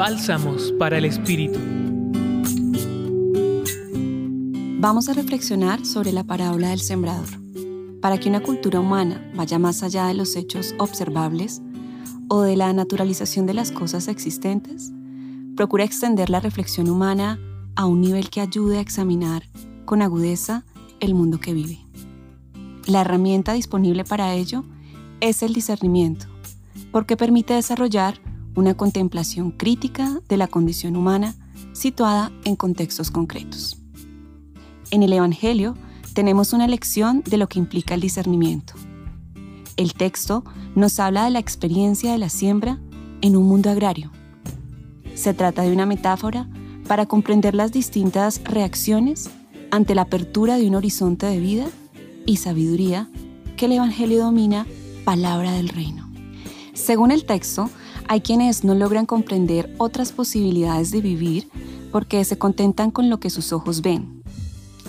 [0.00, 1.58] Bálsamos para el Espíritu.
[4.78, 7.28] Vamos a reflexionar sobre la parábola del sembrador.
[8.00, 11.60] Para que una cultura humana vaya más allá de los hechos observables
[12.30, 14.90] o de la naturalización de las cosas existentes,
[15.54, 17.38] procura extender la reflexión humana
[17.76, 19.42] a un nivel que ayude a examinar
[19.84, 20.64] con agudeza
[21.00, 21.78] el mundo que vive.
[22.86, 24.64] La herramienta disponible para ello
[25.20, 26.24] es el discernimiento,
[26.90, 31.34] porque permite desarrollar una contemplación crítica de la condición humana
[31.72, 33.78] situada en contextos concretos.
[34.90, 35.76] En el Evangelio
[36.14, 38.74] tenemos una lección de lo que implica el discernimiento.
[39.76, 40.44] El texto
[40.74, 42.78] nos habla de la experiencia de la siembra
[43.22, 44.10] en un mundo agrario.
[45.14, 46.48] Se trata de una metáfora
[46.86, 49.30] para comprender las distintas reacciones
[49.70, 51.66] ante la apertura de un horizonte de vida
[52.26, 53.08] y sabiduría
[53.56, 54.66] que el Evangelio domina
[55.04, 56.10] palabra del reino.
[56.74, 57.70] Según el texto,
[58.10, 61.48] hay quienes no logran comprender otras posibilidades de vivir
[61.92, 64.24] porque se contentan con lo que sus ojos ven.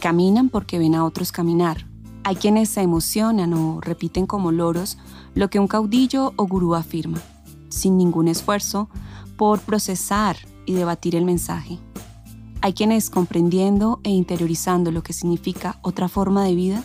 [0.00, 1.86] Caminan porque ven a otros caminar.
[2.24, 4.96] Hay quienes se emocionan o repiten como loros
[5.34, 7.20] lo que un caudillo o gurú afirma,
[7.68, 8.88] sin ningún esfuerzo
[9.36, 11.78] por procesar y debatir el mensaje.
[12.62, 16.82] Hay quienes comprendiendo e interiorizando lo que significa otra forma de vida,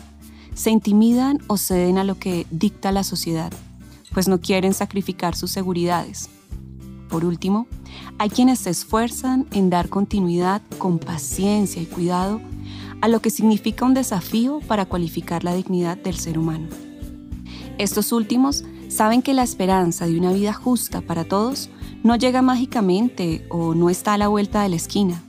[0.52, 3.54] se intimidan o ceden a lo que dicta la sociedad,
[4.16, 6.30] pues no quieren sacrificar sus seguridades.
[7.10, 7.66] Por último,
[8.16, 12.40] hay quienes se esfuerzan en dar continuidad con paciencia y cuidado
[13.02, 16.66] a lo que significa un desafío para cualificar la dignidad del ser humano.
[17.76, 21.68] Estos últimos saben que la esperanza de una vida justa para todos
[22.02, 25.22] no llega mágicamente o no está a la vuelta de la esquina.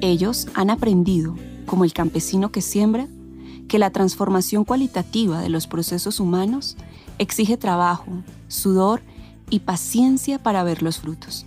[0.00, 3.08] Ellos han aprendido, como el campesino que siembra,
[3.68, 6.78] que la transformación cualitativa de los procesos humanos
[7.22, 8.12] exige trabajo,
[8.48, 9.02] sudor
[9.50, 11.46] y paciencia para ver los frutos.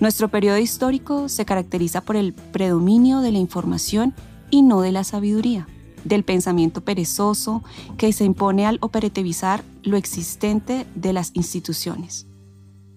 [0.00, 4.14] Nuestro periodo histórico se caracteriza por el predominio de la información
[4.50, 5.68] y no de la sabiduría,
[6.04, 7.62] del pensamiento perezoso
[7.96, 12.26] que se impone al operativizar lo existente de las instituciones,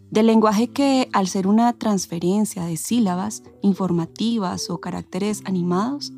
[0.09, 6.11] del lenguaje que, al ser una transferencia de sílabas informativas o caracteres animados,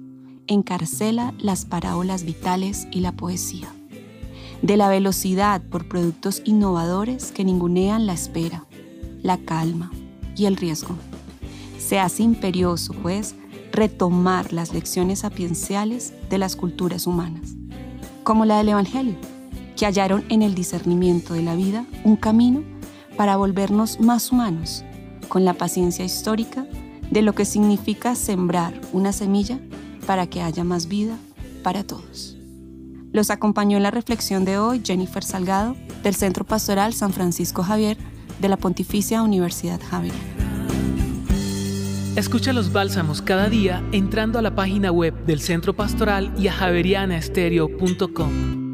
[0.47, 3.76] encarcela las parábolas vitales y la poesía.
[4.61, 8.65] De la velocidad por productos innovadores que ningunean la espera,
[9.21, 9.91] la calma
[10.35, 10.95] y el riesgo.
[11.77, 13.35] Se hace imperioso, pues,
[13.71, 17.55] retomar las lecciones sapienciales de las culturas humanas,
[18.23, 19.15] como la del Evangelio,
[19.75, 22.63] que hallaron en el discernimiento de la vida un camino
[23.15, 24.83] para volvernos más humanos,
[25.29, 26.65] con la paciencia histórica
[27.11, 29.59] de lo que significa sembrar una semilla
[30.05, 31.15] para que haya más vida
[31.63, 32.36] para todos.
[33.17, 37.97] Los acompañó en la reflexión de hoy Jennifer Salgado, del Centro Pastoral San Francisco Javier
[38.39, 40.21] de la Pontificia Universidad Javeriana.
[42.15, 46.53] Escucha los bálsamos cada día entrando a la página web del Centro Pastoral y a
[46.53, 48.66] javerianaestereo.com.